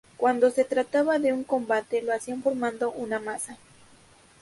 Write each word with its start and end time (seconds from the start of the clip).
Cuando 0.17 0.49
se 0.49 0.63
trataba 0.65 1.19
de 1.19 1.31
un 1.31 1.43
combate, 1.43 2.01
lo 2.01 2.11
hacían 2.11 2.41
formando 2.41 2.91
una 2.91 3.19
masa. 3.19 3.57